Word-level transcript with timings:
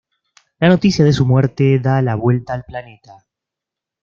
La 0.59 0.67
noticia 0.67 1.05
de 1.05 1.13
su 1.13 1.27
muerte 1.27 1.77
da 1.77 2.01
la 2.01 2.15
vuelta 2.15 2.53
al 2.55 2.63
planeta. 2.65 3.23